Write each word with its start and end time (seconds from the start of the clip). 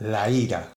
La 0.00 0.28
ira. 0.28 0.72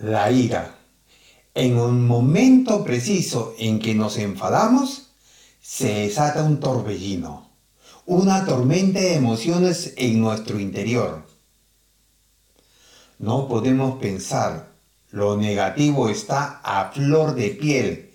La 0.00 0.30
ira. 0.30 0.79
En 1.54 1.78
un 1.78 2.06
momento 2.06 2.84
preciso 2.84 3.54
en 3.58 3.80
que 3.80 3.92
nos 3.92 4.18
enfadamos, 4.18 5.10
se 5.60 5.92
desata 5.92 6.44
un 6.44 6.60
torbellino, 6.60 7.50
una 8.06 8.44
tormenta 8.44 9.00
de 9.00 9.14
emociones 9.14 9.94
en 9.96 10.20
nuestro 10.20 10.60
interior. 10.60 11.26
No 13.18 13.48
podemos 13.48 13.98
pensar, 13.98 14.70
lo 15.10 15.36
negativo 15.36 16.08
está 16.08 16.60
a 16.62 16.92
flor 16.92 17.34
de 17.34 17.50
piel 17.50 18.12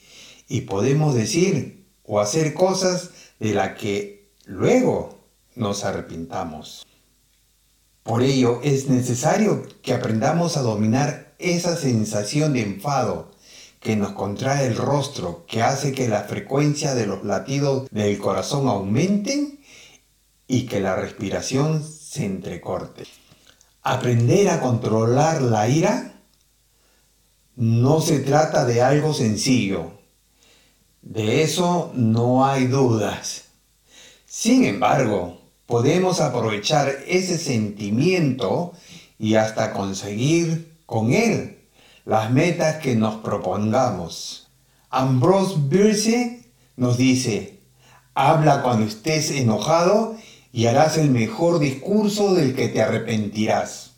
y 0.47 0.61
podemos 0.61 1.13
decir 1.13 1.85
o 2.05 2.21
hacer 2.21 2.53
cosas 2.53 3.09
de 3.39 3.53
las 3.53 3.77
que 3.77 4.31
luego 4.45 5.19
nos 5.55 5.83
arrepintamos. 5.83 6.87
Por 8.01 8.21
ello 8.21 8.61
es 8.63 8.87
necesario 8.87 9.63
que 9.81 9.93
aprendamos 9.93 10.55
a 10.55 10.61
dominar 10.61 11.24
esa 11.39 11.75
sensación 11.75 12.53
de 12.53 12.61
enfado 12.61 13.31
que 13.79 13.95
nos 13.95 14.13
contrae 14.13 14.65
el 14.65 14.75
rostro, 14.75 15.45
que 15.47 15.61
hace 15.61 15.91
que 15.91 16.07
la 16.07 16.23
frecuencia 16.23 16.95
de 16.95 17.05
los 17.05 17.23
latidos 17.23 17.87
del 17.91 18.17
corazón 18.17 18.67
aumenten 18.67 19.59
y 20.47 20.65
que 20.65 20.79
la 20.79 20.95
respiración 20.95 21.83
se 21.83 22.25
entrecorte. 22.25 23.03
Aprender 23.83 24.49
a 24.49 24.59
controlar 24.59 25.41
la 25.41 25.67
ira 25.67 26.13
no 27.55 28.01
se 28.01 28.19
trata 28.19 28.65
de 28.65 28.81
algo 28.81 29.13
sencillo. 29.13 29.91
De 31.01 31.43
eso 31.43 31.91
no 31.93 32.45
hay 32.45 32.65
dudas. 32.65 33.43
Sin 34.25 34.65
embargo, 34.65 35.39
podemos 35.67 36.21
aprovechar 36.21 36.89
ese 37.07 37.37
sentimiento 37.37 38.73
y 39.19 39.35
hasta 39.35 39.71
conseguir 39.71 40.74
con 40.85 41.13
Él 41.13 41.55
las 42.05 42.31
metas 42.31 42.77
que 42.77 42.95
nos 42.95 43.15
propongamos. 43.15 44.47
Ambrose 44.89 45.55
Bierce 45.57 46.49
nos 46.77 46.97
dice, 46.97 47.59
habla 48.13 48.61
cuando 48.61 48.85
estés 48.85 49.31
enojado 49.31 50.15
y 50.53 50.67
harás 50.67 50.97
el 50.97 51.09
mejor 51.09 51.59
discurso 51.59 52.33
del 52.33 52.55
que 52.55 52.69
te 52.69 52.81
arrepentirás. 52.81 53.91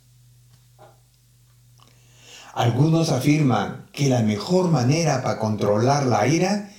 Algunos 2.53 3.11
afirman 3.11 3.87
que 3.91 4.09
la 4.09 4.23
mejor 4.23 4.71
manera 4.71 5.21
para 5.21 5.37
controlar 5.37 6.07
la 6.07 6.25
ira 6.27 6.71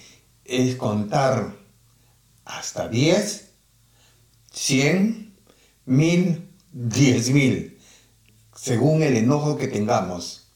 es 0.44 0.74
contar 0.74 1.54
hasta 2.44 2.88
10, 2.88 3.50
100, 4.50 5.34
1000, 5.84 6.50
10.000 6.74 7.77
según 8.60 9.02
el 9.02 9.16
enojo 9.16 9.56
que 9.56 9.68
tengamos. 9.68 10.48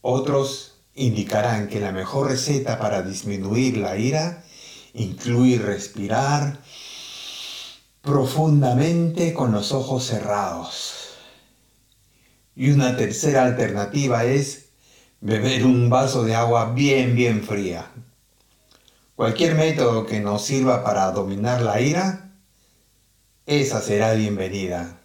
Otros 0.00 0.74
indicarán 0.94 1.68
que 1.68 1.80
la 1.80 1.90
mejor 1.90 2.28
receta 2.28 2.78
para 2.78 3.02
disminuir 3.02 3.78
la 3.78 3.96
ira 3.96 4.44
incluye 4.94 5.58
respirar 5.58 6.60
profundamente 8.00 9.32
con 9.34 9.50
los 9.52 9.72
ojos 9.72 10.04
cerrados. 10.04 10.94
Y 12.54 12.70
una 12.70 12.96
tercera 12.96 13.44
alternativa 13.44 14.24
es 14.24 14.66
beber 15.20 15.64
un 15.64 15.90
vaso 15.90 16.22
de 16.24 16.34
agua 16.34 16.72
bien, 16.72 17.16
bien 17.16 17.42
fría. 17.42 17.90
Cualquier 19.16 19.56
método 19.56 20.06
que 20.06 20.20
nos 20.20 20.44
sirva 20.44 20.84
para 20.84 21.10
dominar 21.10 21.62
la 21.62 21.80
ira, 21.80 22.32
esa 23.46 23.80
será 23.80 24.12
bienvenida. 24.12 25.01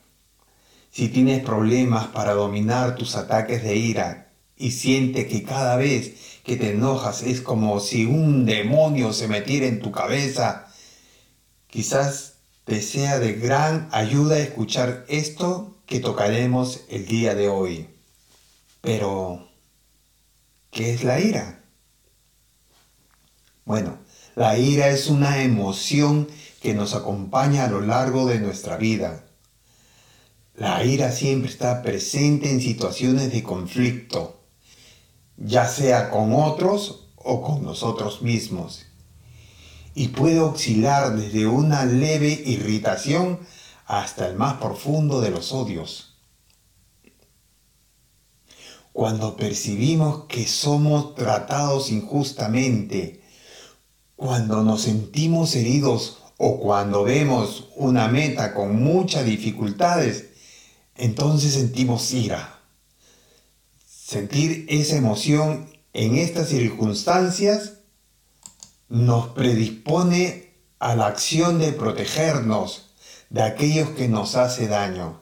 Si 0.91 1.09
tienes 1.09 1.43
problemas 1.43 2.07
para 2.07 2.33
dominar 2.33 2.95
tus 2.95 3.15
ataques 3.15 3.63
de 3.63 3.75
ira 3.75 4.31
y 4.55 4.71
sientes 4.71 5.27
que 5.27 5.43
cada 5.43 5.75
vez 5.75 6.39
que 6.43 6.55
te 6.55 6.71
enojas 6.71 7.23
es 7.23 7.41
como 7.41 7.79
si 7.79 8.05
un 8.05 8.45
demonio 8.45 9.13
se 9.13 9.27
metiera 9.27 9.67
en 9.67 9.79
tu 9.79 9.91
cabeza, 9.91 10.67
quizás 11.67 12.35
te 12.63 12.81
sea 12.81 13.19
de 13.19 13.33
gran 13.33 13.89
ayuda 13.91 14.39
escuchar 14.39 15.05
esto 15.07 15.77
que 15.85 15.99
tocaremos 15.99 16.81
el 16.89 17.05
día 17.05 17.35
de 17.35 17.47
hoy. 17.47 17.87
Pero, 18.81 19.47
¿qué 20.71 20.93
es 20.93 21.03
la 21.03 21.19
ira? 21.19 21.63
Bueno, 23.65 23.97
la 24.35 24.57
ira 24.57 24.89
es 24.89 25.07
una 25.07 25.43
emoción 25.43 26.27
que 26.61 26.73
nos 26.73 26.95
acompaña 26.95 27.65
a 27.65 27.69
lo 27.69 27.81
largo 27.81 28.25
de 28.25 28.39
nuestra 28.39 28.77
vida 28.77 29.26
la 30.57 30.83
ira 30.83 31.11
siempre 31.11 31.51
está 31.51 31.83
presente 31.83 32.49
en 32.49 32.59
situaciones 32.59 33.31
de 33.31 33.43
conflicto, 33.43 34.41
ya 35.37 35.67
sea 35.67 36.09
con 36.09 36.33
otros 36.33 37.09
o 37.15 37.43
con 37.43 37.63
nosotros 37.63 38.23
mismos, 38.23 38.87
y 39.93 40.07
puede 40.07 40.39
oscilar 40.39 41.15
desde 41.15 41.45
una 41.45 41.85
leve 41.85 42.41
irritación 42.43 43.39
hasta 43.85 44.27
el 44.27 44.35
más 44.35 44.55
profundo 44.55 45.21
de 45.21 45.29
los 45.29 45.51
odios. 45.51 46.15
Cuando 48.93 49.37
percibimos 49.37 50.23
que 50.23 50.47
somos 50.47 51.13
tratados 51.13 51.91
injustamente, 51.91 53.21
cuando 54.15 54.63
nos 54.63 54.81
sentimos 54.81 55.55
heridos 55.55 56.17
o 56.37 56.59
cuando 56.59 57.03
vemos 57.03 57.69
una 57.75 58.07
meta 58.07 58.55
con 58.55 58.81
muchas 58.81 59.23
dificultades, 59.23 60.26
entonces 60.97 61.53
sentimos 61.53 62.11
ira. 62.11 62.59
Sentir 63.85 64.65
esa 64.69 64.95
emoción 64.95 65.69
en 65.93 66.17
estas 66.17 66.49
circunstancias 66.49 67.73
nos 68.89 69.29
predispone 69.29 70.53
a 70.79 70.95
la 70.95 71.07
acción 71.07 71.59
de 71.59 71.73
protegernos 71.73 72.89
de 73.29 73.43
aquellos 73.43 73.89
que 73.89 74.07
nos 74.07 74.35
hace 74.35 74.67
daño. 74.67 75.19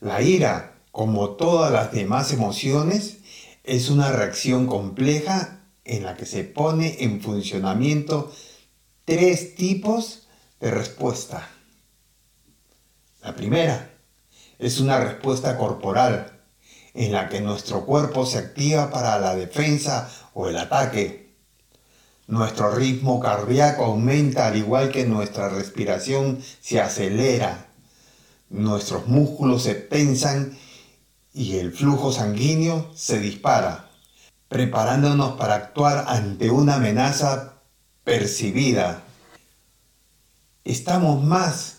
La 0.00 0.22
ira, 0.22 0.80
como 0.92 1.30
todas 1.30 1.72
las 1.72 1.92
demás 1.92 2.32
emociones, 2.32 3.18
es 3.64 3.90
una 3.90 4.12
reacción 4.12 4.66
compleja 4.66 5.60
en 5.84 6.04
la 6.04 6.16
que 6.16 6.26
se 6.26 6.44
pone 6.44 6.96
en 7.00 7.20
funcionamiento 7.20 8.32
tres 9.04 9.54
tipos 9.54 10.28
de 10.60 10.70
respuesta. 10.70 11.48
La 13.22 13.34
primera, 13.34 13.90
es 14.58 14.80
una 14.80 14.98
respuesta 14.98 15.56
corporal 15.56 16.40
en 16.94 17.12
la 17.12 17.28
que 17.28 17.40
nuestro 17.40 17.86
cuerpo 17.86 18.26
se 18.26 18.38
activa 18.38 18.90
para 18.90 19.18
la 19.18 19.36
defensa 19.36 20.10
o 20.34 20.48
el 20.48 20.56
ataque. 20.58 21.36
Nuestro 22.26 22.72
ritmo 22.72 23.20
cardíaco 23.20 23.84
aumenta 23.84 24.48
al 24.48 24.56
igual 24.56 24.90
que 24.90 25.06
nuestra 25.06 25.48
respiración 25.48 26.42
se 26.60 26.80
acelera. 26.80 27.68
Nuestros 28.50 29.06
músculos 29.06 29.62
se 29.62 29.74
tensan 29.74 30.58
y 31.32 31.58
el 31.58 31.72
flujo 31.72 32.12
sanguíneo 32.12 32.90
se 32.94 33.20
dispara, 33.20 33.90
preparándonos 34.48 35.38
para 35.38 35.54
actuar 35.54 36.04
ante 36.08 36.50
una 36.50 36.76
amenaza 36.76 37.54
percibida. 38.02 39.04
Estamos 40.64 41.22
más 41.22 41.77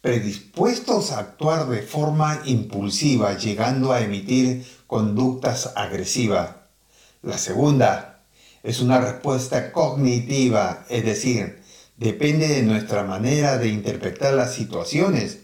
predispuestos 0.00 1.12
a 1.12 1.18
actuar 1.18 1.68
de 1.68 1.82
forma 1.82 2.40
impulsiva, 2.46 3.36
llegando 3.36 3.92
a 3.92 4.00
emitir 4.00 4.64
conductas 4.86 5.72
agresivas. 5.76 6.56
La 7.22 7.36
segunda 7.36 8.22
es 8.62 8.80
una 8.80 9.00
respuesta 9.00 9.72
cognitiva, 9.72 10.86
es 10.88 11.04
decir, 11.04 11.62
depende 11.96 12.48
de 12.48 12.62
nuestra 12.62 13.04
manera 13.04 13.58
de 13.58 13.68
interpretar 13.68 14.34
las 14.34 14.54
situaciones. 14.54 15.40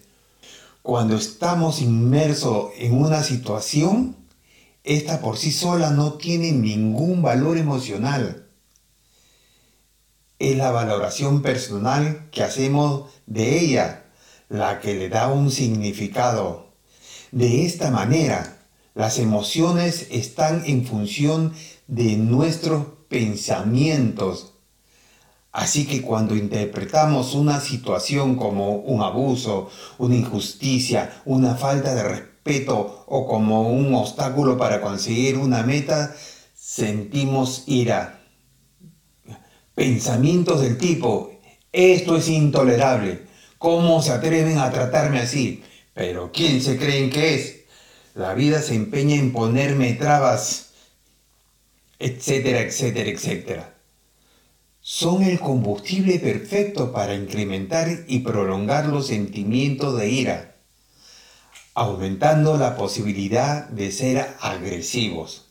Cuando 0.82 1.16
estamos 1.16 1.82
inmersos 1.82 2.70
en 2.78 2.94
una 2.94 3.22
situación, 3.22 4.16
esta 4.84 5.20
por 5.20 5.36
sí 5.36 5.52
sola 5.52 5.90
no 5.90 6.14
tiene 6.14 6.52
ningún 6.52 7.20
valor 7.20 7.58
emocional. 7.58 8.46
Es 10.38 10.56
la 10.56 10.70
valoración 10.70 11.42
personal 11.42 12.28
que 12.30 12.42
hacemos 12.42 13.10
de 13.26 13.58
ella 13.58 14.05
la 14.48 14.80
que 14.80 14.94
le 14.94 15.08
da 15.08 15.28
un 15.28 15.50
significado. 15.50 16.66
De 17.32 17.64
esta 17.66 17.90
manera, 17.90 18.58
las 18.94 19.18
emociones 19.18 20.06
están 20.10 20.62
en 20.66 20.84
función 20.84 21.52
de 21.86 22.16
nuestros 22.16 22.86
pensamientos. 23.08 24.54
Así 25.52 25.86
que 25.86 26.02
cuando 26.02 26.36
interpretamos 26.36 27.34
una 27.34 27.60
situación 27.60 28.36
como 28.36 28.76
un 28.76 29.02
abuso, 29.02 29.70
una 29.98 30.16
injusticia, 30.16 31.22
una 31.24 31.54
falta 31.54 31.94
de 31.94 32.02
respeto 32.02 33.04
o 33.06 33.26
como 33.26 33.70
un 33.70 33.94
obstáculo 33.94 34.56
para 34.56 34.80
conseguir 34.80 35.38
una 35.38 35.62
meta, 35.62 36.14
sentimos 36.54 37.64
ira. 37.66 38.20
Pensamientos 39.74 40.60
del 40.60 40.78
tipo, 40.78 41.30
esto 41.72 42.16
es 42.16 42.28
intolerable, 42.28 43.26
¿cómo 43.58 44.02
se 44.02 44.12
atreven 44.12 44.58
a 44.58 44.70
tratarme 44.70 45.20
así? 45.20 45.62
Pero 45.94 46.30
¿quién 46.32 46.60
se 46.60 46.78
creen 46.78 47.10
que 47.10 47.34
es? 47.34 47.56
La 48.14 48.34
vida 48.34 48.62
se 48.62 48.74
empeña 48.74 49.16
en 49.16 49.32
ponerme 49.32 49.92
trabas, 49.94 50.70
etcétera, 51.98 52.60
etcétera, 52.60 53.10
etcétera. 53.10 53.74
Son 54.80 55.22
el 55.22 55.40
combustible 55.40 56.18
perfecto 56.18 56.92
para 56.92 57.14
incrementar 57.14 58.04
y 58.06 58.20
prolongar 58.20 58.86
los 58.86 59.08
sentimientos 59.08 59.98
de 59.98 60.08
ira, 60.08 60.56
aumentando 61.74 62.56
la 62.56 62.76
posibilidad 62.76 63.68
de 63.68 63.90
ser 63.90 64.36
agresivos. 64.40 65.46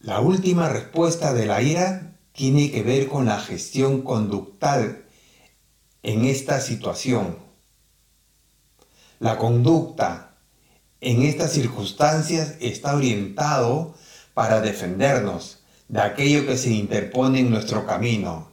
La 0.00 0.20
última 0.20 0.68
respuesta 0.68 1.32
de 1.32 1.46
la 1.46 1.62
ira 1.62 2.16
tiene 2.32 2.70
que 2.72 2.82
ver 2.82 3.06
con 3.06 3.26
la 3.26 3.38
gestión 3.38 4.02
conductal 4.02 5.04
en 6.02 6.24
esta 6.24 6.60
situación. 6.60 7.38
La 9.18 9.38
conducta 9.38 10.36
en 11.00 11.22
estas 11.22 11.52
circunstancias 11.52 12.54
está 12.60 12.94
orientado 12.94 13.94
para 14.34 14.60
defendernos 14.60 15.62
de 15.88 16.00
aquello 16.00 16.46
que 16.46 16.56
se 16.56 16.70
interpone 16.70 17.40
en 17.40 17.50
nuestro 17.50 17.86
camino. 17.86 18.50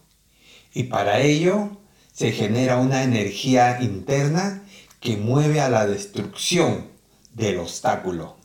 Y 0.73 0.83
para 0.83 1.21
ello 1.21 1.77
se 2.11 2.31
genera 2.31 2.77
una 2.77 3.03
energía 3.03 3.81
interna 3.81 4.63
que 4.99 5.17
mueve 5.17 5.61
a 5.61 5.69
la 5.69 5.87
destrucción 5.87 6.87
del 7.33 7.59
obstáculo. 7.59 8.35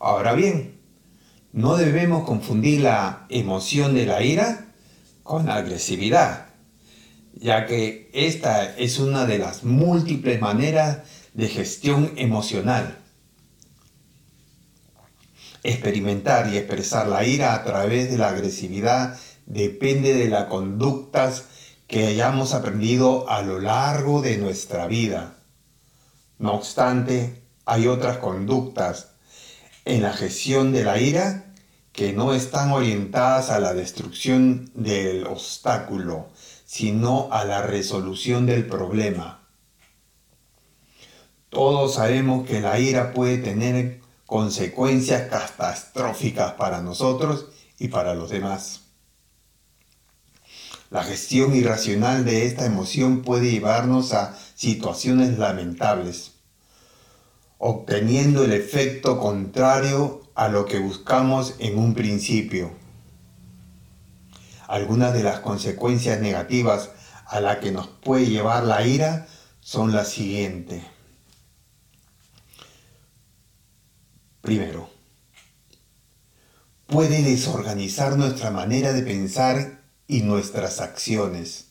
Ahora 0.00 0.32
bien, 0.32 0.80
no 1.52 1.76
debemos 1.76 2.24
confundir 2.24 2.80
la 2.80 3.26
emoción 3.28 3.94
de 3.94 4.06
la 4.06 4.22
ira 4.22 4.72
con 5.22 5.46
la 5.46 5.56
agresividad, 5.56 6.46
ya 7.34 7.66
que 7.66 8.10
esta 8.12 8.76
es 8.76 8.98
una 8.98 9.26
de 9.26 9.38
las 9.38 9.64
múltiples 9.64 10.40
maneras 10.40 10.98
de 11.34 11.48
gestión 11.48 12.12
emocional 12.16 13.02
Experimentar 15.64 16.52
y 16.52 16.56
expresar 16.56 17.06
la 17.06 17.24
ira 17.24 17.54
a 17.54 17.62
través 17.62 18.10
de 18.10 18.18
la 18.18 18.30
agresividad 18.30 19.16
depende 19.46 20.12
de 20.12 20.28
las 20.28 20.46
conductas 20.46 21.44
que 21.86 22.06
hayamos 22.06 22.52
aprendido 22.52 23.28
a 23.30 23.42
lo 23.42 23.60
largo 23.60 24.22
de 24.22 24.38
nuestra 24.38 24.88
vida. 24.88 25.36
No 26.38 26.54
obstante, 26.54 27.44
hay 27.64 27.86
otras 27.86 28.18
conductas 28.18 29.10
en 29.84 30.02
la 30.02 30.12
gestión 30.12 30.72
de 30.72 30.82
la 30.82 30.98
ira 30.98 31.52
que 31.92 32.12
no 32.12 32.34
están 32.34 32.72
orientadas 32.72 33.50
a 33.50 33.60
la 33.60 33.72
destrucción 33.72 34.68
del 34.74 35.28
obstáculo, 35.28 36.28
sino 36.72 37.28
a 37.30 37.44
la 37.44 37.60
resolución 37.60 38.46
del 38.46 38.66
problema. 38.66 39.46
Todos 41.50 41.96
sabemos 41.96 42.46
que 42.48 42.62
la 42.62 42.78
ira 42.78 43.12
puede 43.12 43.36
tener 43.36 44.00
consecuencias 44.24 45.28
catastróficas 45.28 46.52
para 46.52 46.80
nosotros 46.80 47.48
y 47.78 47.88
para 47.88 48.14
los 48.14 48.30
demás. 48.30 48.84
La 50.88 51.04
gestión 51.04 51.54
irracional 51.54 52.24
de 52.24 52.46
esta 52.46 52.64
emoción 52.64 53.20
puede 53.20 53.50
llevarnos 53.50 54.14
a 54.14 54.34
situaciones 54.54 55.36
lamentables, 55.36 56.36
obteniendo 57.58 58.44
el 58.44 58.54
efecto 58.54 59.20
contrario 59.20 60.22
a 60.34 60.48
lo 60.48 60.64
que 60.64 60.78
buscamos 60.78 61.54
en 61.58 61.78
un 61.78 61.92
principio. 61.92 62.81
Algunas 64.72 65.12
de 65.12 65.22
las 65.22 65.40
consecuencias 65.40 66.18
negativas 66.18 66.88
a 67.26 67.42
las 67.42 67.58
que 67.58 67.72
nos 67.72 67.88
puede 67.88 68.24
llevar 68.24 68.64
la 68.64 68.86
ira 68.86 69.28
son 69.60 69.92
las 69.92 70.08
siguientes. 70.08 70.82
Primero, 74.40 74.88
puede 76.86 77.20
desorganizar 77.20 78.16
nuestra 78.16 78.50
manera 78.50 78.94
de 78.94 79.02
pensar 79.02 79.82
y 80.08 80.22
nuestras 80.22 80.80
acciones. 80.80 81.66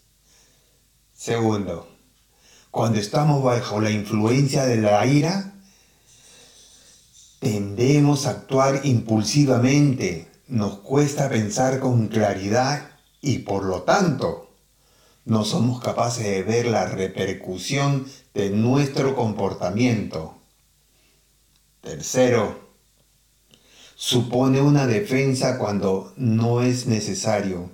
Segundo, 1.11 1.89
cuando 2.69 2.99
estamos 2.99 3.43
bajo 3.43 3.81
la 3.81 3.89
influencia 3.89 4.65
de 4.65 4.77
la 4.77 5.03
ira, 5.07 5.55
tendemos 7.39 8.27
a 8.27 8.29
actuar 8.29 8.81
impulsivamente, 8.83 10.29
nos 10.47 10.81
cuesta 10.81 11.29
pensar 11.29 11.79
con 11.79 12.07
claridad 12.07 12.90
y 13.21 13.39
por 13.39 13.63
lo 13.63 13.83
tanto 13.83 14.49
no 15.25 15.45
somos 15.45 15.81
capaces 15.81 16.23
de 16.23 16.43
ver 16.43 16.65
la 16.65 16.85
repercusión 16.85 18.07
de 18.33 18.49
nuestro 18.49 19.15
comportamiento. 19.15 20.35
Tercero, 21.81 22.59
supone 23.95 24.61
una 24.61 24.87
defensa 24.87 25.59
cuando 25.59 26.13
no 26.17 26.61
es 26.63 26.87
necesario. 26.87 27.69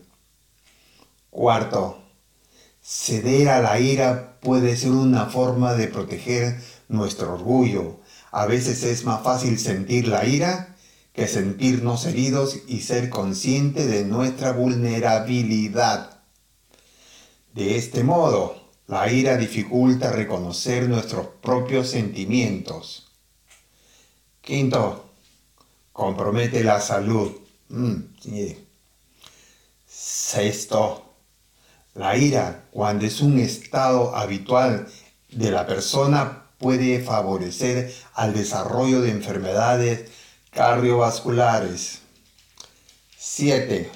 Cuarto, 1.30 2.04
ceder 2.82 3.50
a 3.50 3.62
la 3.62 3.80
ira 3.80 4.40
puede 4.42 4.76
ser 4.76 4.92
una 4.92 5.28
forma 5.28 5.74
de 5.74 5.88
proteger 5.88 6.62
nuestro 6.90 7.34
orgullo. 7.34 8.00
A 8.32 8.46
veces 8.46 8.84
es 8.84 9.06
más 9.06 9.24
fácil 9.24 9.58
sentir 9.58 10.08
la 10.08 10.26
ira 10.26 10.76
que 11.18 11.28
sentirnos 11.28 12.06
heridos 12.06 12.60
y 12.68 12.82
ser 12.82 13.10
consciente 13.10 13.88
de 13.88 14.06
nuestra 14.06 14.52
vulnerabilidad. 14.52 16.22
De 17.56 17.76
este 17.76 18.04
modo, 18.04 18.70
la 18.86 19.12
ira 19.12 19.36
dificulta 19.36 20.12
reconocer 20.12 20.88
nuestros 20.88 21.26
propios 21.42 21.90
sentimientos. 21.90 23.08
Quinto, 24.42 25.10
compromete 25.92 26.64
la 26.64 26.80
salud. 26.80 27.32
Mm, 27.70 27.96
Sexto, 29.88 31.16
la 31.96 32.16
ira, 32.16 32.66
cuando 32.70 33.08
es 33.08 33.22
un 33.22 33.40
estado 33.40 34.16
habitual 34.16 34.88
de 35.32 35.50
la 35.50 35.66
persona, 35.66 36.44
puede 36.60 37.04
favorecer 37.04 37.92
al 38.14 38.36
desarrollo 38.36 39.02
de 39.02 39.10
enfermedades 39.10 40.12
cardiovasculares. 40.58 42.00
Siete, 43.16 43.92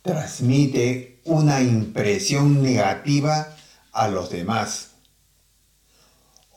transmite 0.00 1.20
una 1.24 1.60
impresión 1.62 2.62
negativa 2.62 3.56
a 3.90 4.06
los 4.06 4.30
demás. 4.30 4.90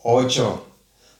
8 0.04 0.66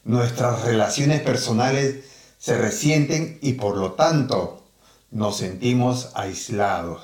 nuestras 0.04 0.62
relaciones 0.62 1.23
personales 1.23 2.04
se 2.38 2.56
resienten 2.56 3.40
y 3.42 3.54
por 3.54 3.76
lo 3.76 3.94
tanto 3.94 4.64
nos 5.11 5.38
sentimos 5.38 6.12
aislados. 6.14 7.02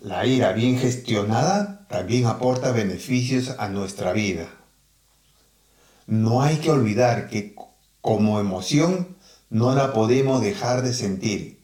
La 0.00 0.24
ira 0.24 0.52
bien 0.52 0.78
gestionada 0.78 1.84
también 1.88 2.26
aporta 2.26 2.70
beneficios 2.70 3.56
a 3.58 3.68
nuestra 3.68 4.12
vida. 4.12 4.57
No 6.08 6.40
hay 6.40 6.56
que 6.56 6.70
olvidar 6.70 7.28
que 7.28 7.54
como 8.00 8.40
emoción 8.40 9.18
no 9.50 9.74
la 9.74 9.92
podemos 9.92 10.40
dejar 10.40 10.80
de 10.80 10.94
sentir 10.94 11.60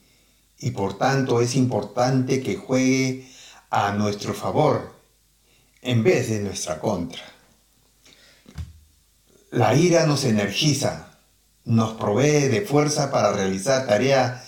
y 0.59 0.73
por 0.73 0.99
tanto 0.99 1.41
es 1.41 1.57
importante 1.57 2.43
que 2.43 2.57
juegue 2.57 3.27
a 3.71 3.93
nuestro 3.93 4.35
favor 4.35 4.95
en 5.81 6.03
vez 6.03 6.29
de 6.29 6.41
nuestra 6.41 6.79
contra. 6.79 7.23
La 9.51 9.75
ira 9.75 10.05
nos 10.07 10.25
energiza, 10.25 11.09
nos 11.65 11.95
provee 11.95 12.49
de 12.49 12.61
fuerza 12.61 13.11
para 13.11 13.33
realizar 13.33 13.87
tareas 13.87 14.43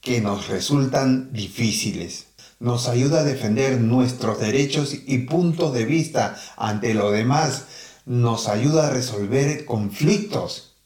que 0.00 0.22
nos 0.22 0.48
resultan 0.48 1.30
difíciles. 1.30 2.28
Nos 2.58 2.88
ayuda 2.88 3.20
a 3.20 3.24
defender 3.24 3.78
nuestros 3.82 4.40
derechos 4.40 4.96
y 5.06 5.18
puntos 5.18 5.74
de 5.74 5.84
vista 5.84 6.40
ante 6.56 6.94
lo 6.94 7.10
demás. 7.10 7.66
Nos 8.04 8.48
ayuda 8.48 8.88
a 8.88 8.90
resolver 8.90 9.64
conflictos. 9.64 10.76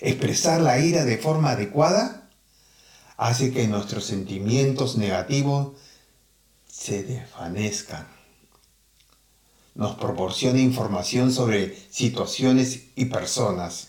Expresar 0.00 0.60
la 0.60 0.78
ira 0.78 1.04
de 1.04 1.18
forma 1.18 1.50
adecuada 1.50 2.28
hace 3.16 3.52
que 3.52 3.68
nuestros 3.68 4.04
sentimientos 4.04 4.96
negativos 4.96 5.76
se 6.66 7.02
desvanezcan 7.04 8.22
nos 9.74 9.96
proporciona 9.96 10.60
información 10.60 11.32
sobre 11.32 11.76
situaciones 11.90 12.88
y 12.94 13.06
personas. 13.06 13.88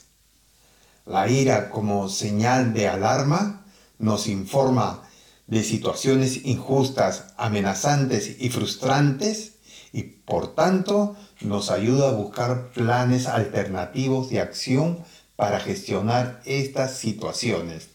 La 1.05 1.27
ira 1.27 1.69
como 1.69 2.07
señal 2.07 2.73
de 2.73 2.88
alarma 2.88 3.65
nos 4.00 4.27
informa 4.27 5.03
de 5.47 5.63
situaciones 5.63 6.45
injustas, 6.45 7.33
amenazantes 7.38 8.38
y 8.39 8.50
frustrantes 8.50 9.55
y 9.93 10.03
por 10.03 10.55
tanto 10.55 11.15
nos 11.39 11.69
ayuda 11.69 12.09
a 12.09 12.13
buscar 12.13 12.71
planes 12.71 13.27
alternativos 13.27 14.29
de 14.29 14.41
acción 14.41 15.05
para 15.35 15.59
gestionar 15.59 16.41
estas 16.45 16.97
situaciones. 16.97 17.89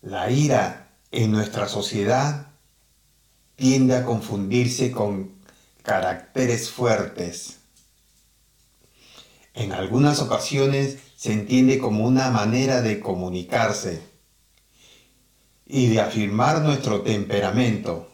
La 0.00 0.30
ira 0.30 0.92
en 1.10 1.32
nuestra 1.32 1.68
sociedad 1.68 2.46
tiende 3.56 3.96
a 3.96 4.04
confundirse 4.04 4.92
con 4.92 5.32
caracteres 5.82 6.70
fuertes. 6.70 7.56
En 9.54 9.72
algunas 9.72 10.20
ocasiones 10.20 10.98
se 11.16 11.32
entiende 11.32 11.80
como 11.80 12.06
una 12.06 12.30
manera 12.30 12.80
de 12.80 13.00
comunicarse 13.00 14.00
y 15.66 15.88
de 15.88 16.00
afirmar 16.00 16.60
nuestro 16.62 17.02
temperamento 17.02 18.07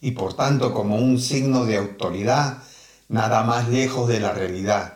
y 0.00 0.12
por 0.12 0.34
tanto 0.34 0.72
como 0.72 0.96
un 0.96 1.20
signo 1.20 1.64
de 1.64 1.76
autoridad 1.76 2.62
nada 3.08 3.42
más 3.44 3.68
lejos 3.68 4.08
de 4.08 4.20
la 4.20 4.32
realidad. 4.32 4.94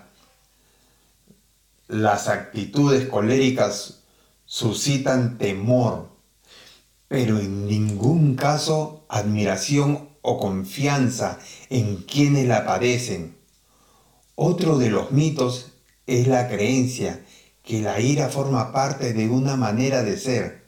Las 1.88 2.28
actitudes 2.28 3.08
coléricas 3.08 4.00
suscitan 4.44 5.38
temor, 5.38 6.08
pero 7.08 7.38
en 7.38 7.66
ningún 7.66 8.36
caso 8.36 9.04
admiración 9.08 10.08
o 10.22 10.38
confianza 10.38 11.38
en 11.68 11.96
quienes 11.96 12.46
la 12.46 12.64
padecen. 12.64 13.36
Otro 14.34 14.78
de 14.78 14.90
los 14.90 15.12
mitos 15.12 15.72
es 16.06 16.26
la 16.26 16.48
creencia 16.48 17.24
que 17.62 17.80
la 17.80 18.00
ira 18.00 18.28
forma 18.28 18.72
parte 18.72 19.12
de 19.12 19.28
una 19.28 19.56
manera 19.56 20.02
de 20.02 20.18
ser. 20.18 20.59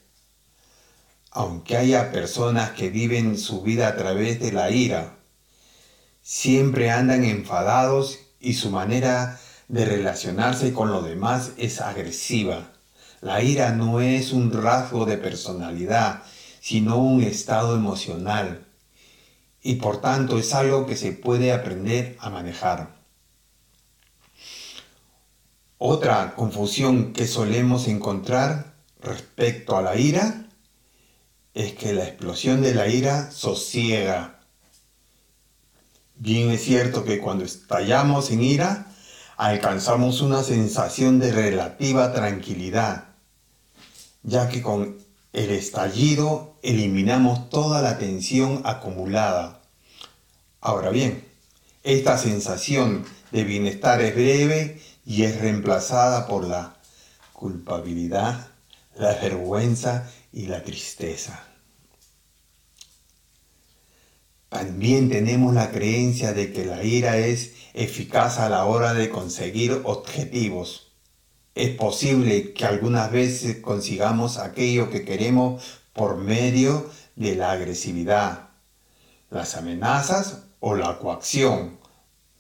Aunque 1.33 1.77
haya 1.77 2.13
personas 2.13 2.71
que 2.73 2.91
viven 2.91 3.39
su 3.39 3.63
vida 3.63 3.89
a 3.89 3.97
través 3.97 4.39
de 4.39 4.53
la 4.53 4.71
ira, 4.71 5.17
siempre 6.21 6.91
andan 6.91 7.25
enfadados 7.25 8.19
y 8.39 8.55
su 8.55 8.71
manera 8.71 9.41
de 9.69 9.87
relacionarse 9.87 10.75
con 10.75 10.93
los 10.93 11.05
demás 11.05 11.53
es 11.57 11.81
agresiva. 11.81 12.73
La 13.23 13.43
ira 13.43 13.73
no 13.73 14.01
es 14.01 14.33
un 14.33 14.53
rasgo 14.53 15.07
de 15.07 15.17
personalidad, 15.17 16.23
sino 16.61 16.99
un 16.99 17.23
estado 17.23 17.75
emocional 17.77 18.67
y 19.63 19.77
por 19.77 20.01
tanto 20.01 20.39
es 20.39 20.53
algo 20.55 20.87
que 20.87 20.97
se 20.97 21.13
puede 21.13 21.53
aprender 21.53 22.17
a 22.21 22.31
manejar. 22.31 22.97
Otra 25.79 26.35
confusión 26.35 27.13
que 27.13 27.27
solemos 27.27 27.89
encontrar 27.89 28.75
respecto 29.01 29.77
a 29.77 29.83
la 29.83 29.97
ira 29.97 30.42
es 31.55 31.75
que 31.75 31.93
la 31.93 32.05
explosión 32.05 32.63
de 32.63 32.75
la 32.75 32.89
ira 32.89 33.31
sosiega. 33.31 34.41
Bien 36.17 36.51
es 36.51 36.63
cierto 36.63 37.05
que 37.05 37.19
cuando 37.19 37.45
estallamos 37.45 38.31
en 38.31 38.43
ira, 38.43 38.87
alcanzamos 39.37 40.21
una 40.21 40.43
sensación 40.43 41.19
de 41.19 41.33
relativa 41.33 42.13
tranquilidad, 42.13 43.09
ya 44.23 44.49
que 44.49 44.63
con 44.63 44.99
el 45.33 45.51
estallido 45.51 46.57
eliminamos 46.63 47.51
toda 47.51 47.83
la 47.83 47.99
tensión 47.99 48.63
acumulada. 48.65 49.63
Ahora 50.61 50.91
bien, 50.91 51.25
esta 51.83 52.17
sensación 52.19 53.05
de 53.33 53.45
bienestar 53.45 54.01
es 54.01 54.15
breve 54.15 54.81
y 55.05 55.25
es 55.25 55.41
reemplazada 55.41 56.29
por 56.29 56.45
la 56.45 56.77
culpabilidad, 57.33 58.49
la 58.95 59.15
vergüenza 59.15 60.09
y 60.33 60.47
la 60.47 60.63
tristeza. 60.63 61.45
También 64.49 65.09
tenemos 65.09 65.55
la 65.55 65.71
creencia 65.71 66.33
de 66.33 66.53
que 66.53 66.65
la 66.65 66.83
ira 66.85 67.17
es 67.17 67.53
eficaz 67.75 68.39
a 68.39 68.49
la 68.49 68.65
hora 68.67 68.93
de 68.93 69.09
conseguir 69.09 69.81
objetivos 69.85 70.93
es 71.55 71.77
posible 71.77 72.55
que 72.55 72.65
algunas 72.65 73.13
veces 73.13 73.59
consigamos 73.59 74.39
aquello 74.39 74.89
que 74.89 75.05
queremos 75.05 75.81
por 75.93 76.17
medio 76.17 76.91
de 77.15 77.37
la 77.37 77.53
agresividad, 77.53 78.49
las 79.29 79.55
amenazas 79.57 80.45
o 80.61 80.75
la 80.75 80.99
coacción. 80.99 81.79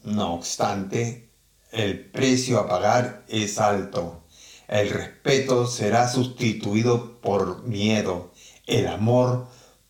No 0.02 0.34
obstante, 0.34 1.30
el 1.72 2.10
precio 2.10 2.58
a 2.58 2.68
pagar 2.68 3.24
es 3.28 3.58
alto. 3.58 4.21
El 4.68 4.90
respeto 4.90 5.66
será 5.66 6.08
sustituido 6.08 7.20
por 7.20 7.64
miedo, 7.64 8.32
el 8.66 8.86
amor 8.86 9.46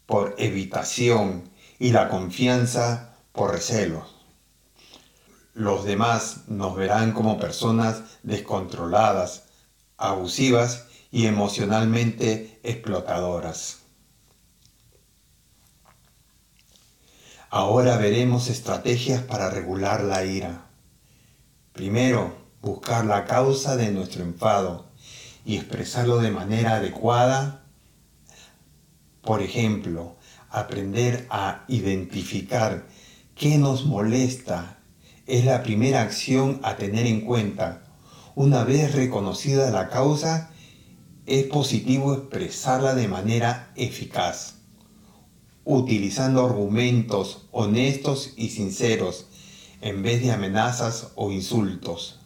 por 0.07 0.35
evitación 0.39 1.51
y 1.79 1.91
la 1.91 2.09
confianza 2.09 3.17
por 3.33 3.53
recelos 3.53 4.23
los 5.55 5.85
demás 5.85 6.49
nos 6.49 6.77
verán 6.77 7.13
como 7.13 7.39
personas 7.39 8.03
descontroladas, 8.23 9.45
abusivas 9.99 10.87
y 11.11 11.27
emocionalmente 11.27 12.59
explotadoras. 12.63 13.81
Ahora 17.51 17.99
veremos 17.99 18.49
estrategias 18.49 19.23
para 19.23 19.51
regular 19.51 20.03
la 20.03 20.25
ira. 20.25 20.71
Primero, 21.75 22.35
buscar 22.63 23.05
la 23.05 23.25
causa 23.25 23.77
de 23.77 23.91
nuestro 23.91 24.23
enfado 24.23 24.87
y 25.45 25.57
expresarlo 25.57 26.19
de 26.19 26.31
manera 26.31 26.77
adecuada. 26.77 27.65
Por 29.21 29.43
ejemplo, 29.43 30.15
aprender 30.49 31.27
a 31.29 31.65
identificar 31.67 32.87
qué 33.35 33.59
nos 33.59 33.85
molesta 33.85 34.79
es 35.27 35.45
la 35.45 35.63
primera 35.63 36.03
acción 36.03 36.61
a 36.63 36.77
tener 36.77 37.07
en 37.07 37.23
cuenta. 37.23 37.83
Una 38.37 38.65
vez 38.65 38.95
reconocida 38.95 39.71
la 39.71 39.89
causa, 39.89 40.51
es 41.27 41.45
positivo 41.47 42.15
expresarla 42.15 42.95
de 42.95 43.09
manera 43.09 43.73
eficaz, 43.77 44.55
utilizando 45.65 46.45
argumentos 46.45 47.47
honestos 47.53 48.33
y 48.37 48.51
sinceros 48.51 49.27
en 49.81 50.03
vez 50.03 50.23
de 50.23 50.33
amenazas 50.33 51.09
o 51.15 51.31
insultos. 51.31 52.22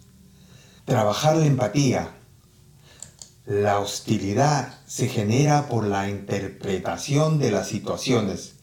Trabajar 0.86 1.34
la 1.34 1.46
empatía. 1.46 2.14
La 3.44 3.80
hostilidad 3.80 4.78
se 4.86 5.08
genera 5.08 5.68
por 5.68 5.84
la 5.84 6.08
interpretación 6.08 7.40
de 7.40 7.50
las 7.50 7.66
situaciones. 7.66 8.54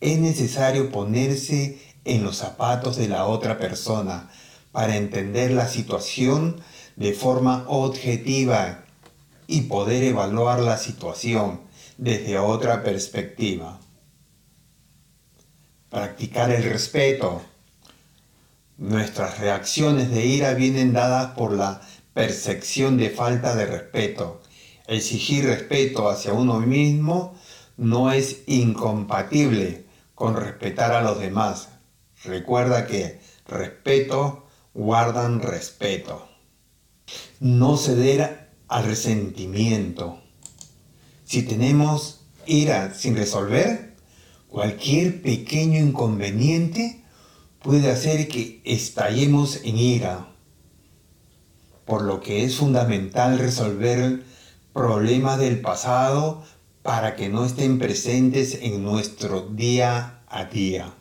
Es 0.00 0.18
necesario 0.18 0.90
ponerse 0.90 1.80
en 2.04 2.24
los 2.24 2.38
zapatos 2.38 2.96
de 2.96 3.06
la 3.06 3.24
otra 3.26 3.58
persona 3.58 4.32
para 4.72 4.96
entender 4.96 5.52
la 5.52 5.68
situación 5.68 6.60
de 6.96 7.12
forma 7.12 7.64
objetiva 7.68 8.84
y 9.46 9.62
poder 9.62 10.02
evaluar 10.02 10.58
la 10.58 10.76
situación 10.76 11.60
desde 11.98 12.36
otra 12.40 12.82
perspectiva. 12.82 13.78
Practicar 15.88 16.50
el 16.50 16.64
respeto. 16.64 17.42
Nuestras 18.80 19.38
reacciones 19.38 20.10
de 20.10 20.24
ira 20.24 20.54
vienen 20.54 20.92
dadas 20.92 21.32
por 21.36 21.52
la 21.52 21.82
percepción 22.14 22.96
de 22.96 23.10
falta 23.10 23.54
de 23.54 23.66
respeto. 23.66 24.40
Exigir 24.88 25.44
respeto 25.44 26.08
hacia 26.08 26.32
uno 26.32 26.60
mismo 26.60 27.36
no 27.76 28.10
es 28.10 28.38
incompatible 28.46 29.84
con 30.14 30.34
respetar 30.34 30.92
a 30.92 31.02
los 31.02 31.20
demás, 31.20 31.68
Recuerda 32.24 32.86
que 32.86 33.18
respeto 33.46 34.46
guardan 34.74 35.40
respeto. 35.40 36.28
No 37.38 37.76
ceder 37.76 38.50
al 38.68 38.84
resentimiento. 38.84 40.20
Si 41.24 41.42
tenemos 41.42 42.20
ira 42.46 42.92
sin 42.94 43.16
resolver, 43.16 43.94
cualquier 44.48 45.22
pequeño 45.22 45.78
inconveniente 45.80 46.99
puede 47.62 47.90
hacer 47.90 48.28
que 48.28 48.60
estallemos 48.64 49.60
en 49.64 49.76
ira. 49.76 50.28
Por 51.84 52.02
lo 52.02 52.20
que 52.20 52.44
es 52.44 52.56
fundamental 52.56 53.38
resolver 53.38 54.22
problemas 54.72 55.38
del 55.38 55.60
pasado 55.60 56.44
para 56.82 57.16
que 57.16 57.28
no 57.28 57.44
estén 57.44 57.78
presentes 57.78 58.58
en 58.62 58.82
nuestro 58.82 59.42
día 59.42 60.22
a 60.28 60.44
día 60.44 60.94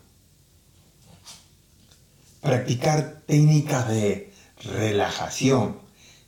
practicar 2.41 3.21
técnicas 3.25 3.87
de 3.89 4.31
relajación, 4.63 5.79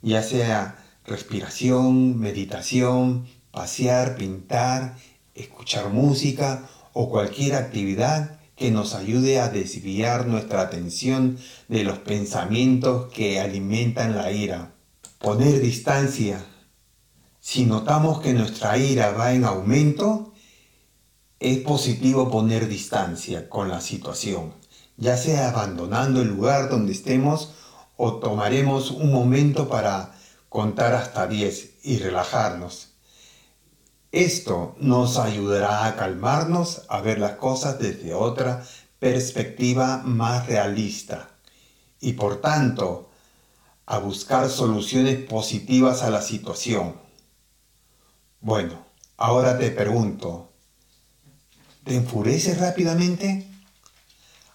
ya 0.01 0.23
sea 0.23 0.83
respiración, 1.05 2.19
meditación, 2.19 3.27
pasear, 3.51 4.15
pintar, 4.15 4.97
escuchar 5.35 5.89
música 5.89 6.67
o 6.93 7.09
cualquier 7.09 7.55
actividad 7.55 8.39
que 8.61 8.69
nos 8.69 8.93
ayude 8.93 9.39
a 9.39 9.49
desviar 9.49 10.27
nuestra 10.27 10.61
atención 10.61 11.39
de 11.67 11.83
los 11.83 11.97
pensamientos 11.97 13.11
que 13.11 13.39
alimentan 13.39 14.15
la 14.15 14.31
ira. 14.31 14.75
Poner 15.17 15.59
distancia. 15.59 16.45
Si 17.39 17.65
notamos 17.65 18.21
que 18.21 18.33
nuestra 18.33 18.77
ira 18.77 19.13
va 19.13 19.33
en 19.33 19.45
aumento, 19.45 20.31
es 21.39 21.57
positivo 21.57 22.29
poner 22.29 22.67
distancia 22.67 23.49
con 23.49 23.67
la 23.67 23.81
situación, 23.81 24.53
ya 24.95 25.17
sea 25.17 25.49
abandonando 25.49 26.21
el 26.21 26.27
lugar 26.27 26.69
donde 26.69 26.91
estemos 26.91 27.55
o 27.97 28.17
tomaremos 28.17 28.91
un 28.91 29.11
momento 29.11 29.69
para 29.69 30.13
contar 30.49 30.93
hasta 30.93 31.25
10 31.25 31.79
y 31.81 31.97
relajarnos. 31.97 32.90
Esto 34.11 34.75
nos 34.77 35.17
ayudará 35.17 35.85
a 35.85 35.95
calmarnos, 35.95 36.81
a 36.89 36.99
ver 36.99 37.17
las 37.17 37.37
cosas 37.37 37.79
desde 37.79 38.13
otra 38.13 38.65
perspectiva 38.99 40.01
más 40.03 40.47
realista 40.47 41.29
y 42.01 42.13
por 42.13 42.41
tanto 42.41 43.09
a 43.85 43.99
buscar 43.99 44.49
soluciones 44.49 45.17
positivas 45.23 46.01
a 46.03 46.09
la 46.09 46.21
situación. 46.21 46.97
Bueno, 48.41 48.85
ahora 49.15 49.57
te 49.57 49.71
pregunto, 49.71 50.51
¿te 51.85 51.95
enfureces 51.95 52.59
rápidamente? 52.59 53.47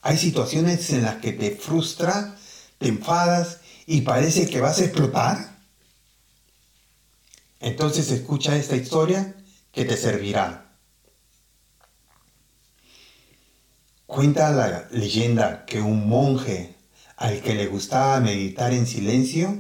Hay 0.03 0.19
situaciones 0.19 0.91
en 0.91 1.03
las 1.03 1.17
que 1.17 1.33
te 1.33 1.53
frustra, 1.53 2.37
te 2.77 2.89
enfadas 2.89 3.61
y 3.87 4.03
parece 4.03 4.51
que 4.51 4.61
vas 4.61 4.79
a 4.81 4.85
explotar. 4.85 5.57
Entonces 7.59 8.11
escucha 8.11 8.55
esta 8.55 8.77
historia 8.77 9.35
que 9.77 9.85
te 9.85 9.99
servirá. 9.99 10.73
Cuenta 14.07 14.51
la 14.51 14.89
leyenda 14.91 15.67
que 15.67 15.83
un 15.83 16.09
monje 16.09 16.75
al 17.19 17.43
que 17.43 17.55
le 17.55 17.67
gustaba 17.67 18.19
meditar 18.21 18.73
en 18.73 18.87
silencio 18.87 19.55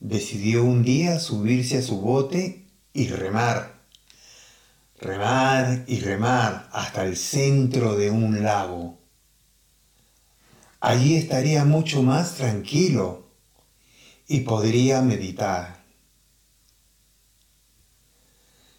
decidió 0.00 0.64
un 0.64 0.82
día 0.82 1.20
subirse 1.20 1.76
a 1.76 1.82
su 1.82 2.00
bote 2.00 2.64
y 2.94 3.08
remar, 3.08 3.82
remar 4.98 5.84
y 5.86 6.00
remar 6.00 6.70
hasta 6.72 7.04
el 7.04 7.18
centro 7.18 7.94
de 7.94 8.10
un 8.10 8.42
lago. 8.42 8.98
Allí 10.80 11.14
estaría 11.14 11.66
mucho 11.66 12.02
más 12.02 12.36
tranquilo 12.36 13.28
y 14.28 14.40
podría 14.40 15.02
meditar. 15.02 15.75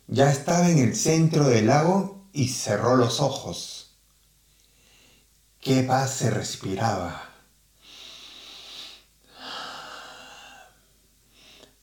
Ya 0.09 0.31
estaba 0.31 0.69
en 0.69 0.79
el 0.79 0.95
centro 0.95 1.43
del 1.43 1.67
lago 1.67 2.29
y 2.31 2.47
cerró 2.47 2.95
los 2.95 3.19
ojos. 3.19 3.97
Qué 5.59 5.83
paz 5.83 6.11
se 6.11 6.29
respiraba. 6.29 7.29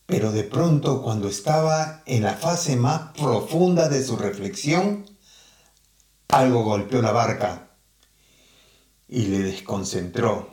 Pero 0.07 0.33
de 0.33 0.45
pronto, 0.45 1.03
cuando 1.03 1.29
estaba 1.29 2.03
en 2.07 2.23
la 2.23 2.33
fase 2.33 2.77
más 2.77 3.13
profunda 3.13 3.91
de 3.91 4.03
su 4.03 4.17
reflexión, 4.17 5.05
algo 6.29 6.65
golpeó 6.65 7.03
la 7.03 7.13
barca 7.13 7.77
y 9.07 9.27
le 9.27 9.41
desconcentró. 9.41 10.49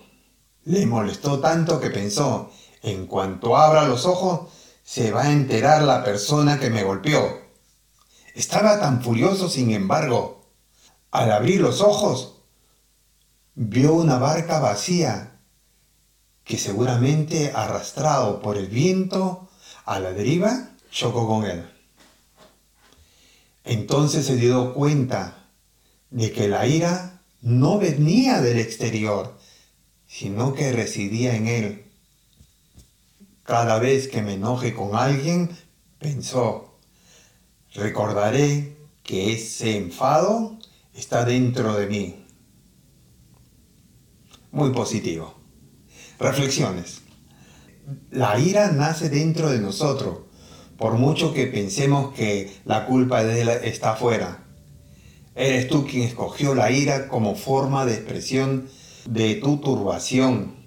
Le 0.66 0.86
molestó 0.86 1.40
tanto 1.40 1.80
que 1.80 1.90
pensó, 1.90 2.52
en 2.82 3.08
cuanto 3.08 3.56
abra 3.56 3.88
los 3.88 4.06
ojos, 4.06 4.50
se 4.84 5.12
va 5.12 5.24
a 5.24 5.32
enterar 5.32 5.84
la 5.84 6.04
persona 6.04 6.60
que 6.60 6.70
me 6.70 6.84
golpeó. 6.84 7.41
Estaba 8.36 8.80
tan 8.80 9.02
furioso, 9.02 9.50
sin 9.50 9.72
embargo. 9.72 10.42
Al 11.12 11.32
abrir 11.32 11.60
los 11.60 11.82
ojos, 11.82 12.36
vio 13.56 13.94
una 13.94 14.18
barca 14.18 14.60
vacía 14.60 15.40
que 16.46 16.58
seguramente 16.58 17.52
arrastrado 17.54 18.42
por 18.42 18.58
el 18.58 18.68
viento 18.68 19.50
a 19.86 20.00
la 20.00 20.12
deriva 20.12 20.70
chocó 20.90 21.28
con 21.28 21.46
él. 21.46 21.70
Entonces 23.64 24.26
se 24.26 24.38
dio 24.38 24.74
cuenta 24.74 25.50
de 26.10 26.32
que 26.32 26.48
la 26.48 26.66
ira 26.66 27.22
no 27.42 27.78
venía 27.78 28.42
del 28.42 28.60
exterior, 28.60 29.38
sino 30.08 30.54
que 30.54 30.72
residía 30.72 31.36
en 31.36 31.48
él. 31.48 31.92
Cada 33.44 33.80
vez 33.80 34.08
que 34.08 34.22
me 34.22 34.34
enoje 34.34 34.74
con 34.74 34.96
alguien, 34.96 35.58
pensó, 36.00 36.71
Recordaré 37.74 38.76
que 39.02 39.32
ese 39.32 39.78
enfado 39.78 40.58
está 40.94 41.24
dentro 41.24 41.74
de 41.76 41.88
mí. 41.88 42.26
Muy 44.52 44.72
positivo. 44.72 45.36
Reflexiones. 46.20 47.02
La 48.10 48.38
ira 48.38 48.72
nace 48.72 49.10
dentro 49.10 49.50
de 49.50 49.60
nosotros, 49.60 50.20
por 50.78 50.96
mucho 50.96 51.34
que 51.34 51.48
pensemos 51.48 52.14
que 52.14 52.52
la 52.66 52.86
culpa 52.86 53.24
está 53.24 53.94
afuera. 53.94 54.44
Eres 55.34 55.70
tú 55.70 55.88
quien 55.88 56.04
escogió 56.04 56.54
la 56.54 56.72
ira 56.72 57.08
como 57.08 57.36
forma 57.36 57.86
de 57.86 57.94
expresión 57.94 58.68
de 59.06 59.36
tu 59.36 59.62
turbación. 59.62 60.61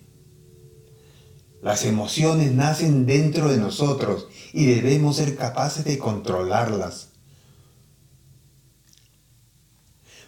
Las 1.64 1.86
emociones 1.86 2.52
nacen 2.52 3.06
dentro 3.06 3.50
de 3.50 3.56
nosotros 3.56 4.28
y 4.52 4.66
debemos 4.66 5.16
ser 5.16 5.34
capaces 5.34 5.86
de 5.86 5.96
controlarlas. 5.96 7.08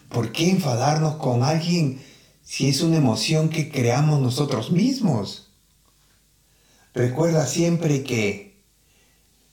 ¿Por 0.09 0.31
qué 0.31 0.49
enfadarnos 0.49 1.17
con 1.17 1.43
alguien 1.43 2.01
si 2.41 2.69
es 2.69 2.81
una 2.81 2.97
emoción 2.97 3.49
que 3.49 3.69
creamos 3.69 4.19
nosotros 4.19 4.71
mismos? 4.71 5.51
Recuerda 6.95 7.45
siempre 7.45 8.01
que 8.01 8.63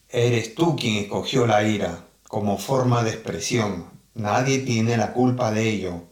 eres 0.08 0.54
tú 0.54 0.76
quien 0.76 0.96
escogió 0.96 1.46
la 1.46 1.68
ira 1.68 2.08
como 2.28 2.56
forma 2.56 3.04
de 3.04 3.10
expresión. 3.10 3.90
Nadie 4.14 4.60
tiene 4.60 4.96
la 4.96 5.12
culpa 5.12 5.50
de 5.52 5.68
ello. 5.68 6.04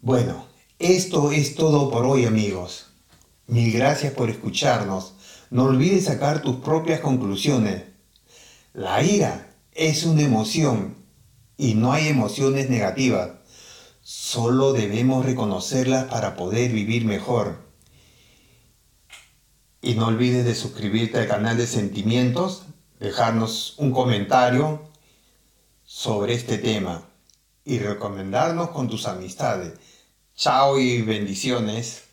Bueno, 0.00 0.46
esto 0.80 1.30
es 1.30 1.54
todo 1.54 1.92
por 1.92 2.06
hoy 2.06 2.24
amigos. 2.24 2.87
Mil 3.48 3.72
gracias 3.72 4.12
por 4.12 4.30
escucharnos 4.30 5.14
no 5.50 5.64
olvides 5.64 6.04
sacar 6.04 6.42
tus 6.42 6.56
propias 6.56 7.00
conclusiones. 7.00 7.84
La 8.74 9.02
ira 9.02 9.54
es 9.72 10.04
una 10.04 10.22
emoción 10.22 10.96
y 11.56 11.74
no 11.74 11.92
hay 11.92 12.08
emociones 12.08 12.68
negativas. 12.68 13.30
Solo 14.02 14.72
debemos 14.74 15.24
reconocerlas 15.24 16.04
para 16.04 16.36
poder 16.36 16.72
vivir 16.72 17.06
mejor. 17.06 17.66
Y 19.80 19.94
no 19.94 20.08
olvides 20.08 20.44
de 20.44 20.54
suscribirte 20.54 21.18
al 21.18 21.28
canal 21.28 21.56
de 21.56 21.66
Sentimientos, 21.66 22.64
dejarnos 23.00 23.74
un 23.78 23.92
comentario 23.92 24.82
sobre 25.84 26.34
este 26.34 26.58
tema 26.58 27.08
y 27.64 27.78
recomendarnos 27.78 28.70
con 28.70 28.88
tus 28.88 29.06
amistades. 29.06 29.72
Chao 30.34 30.78
y 30.78 31.00
bendiciones. 31.00 32.07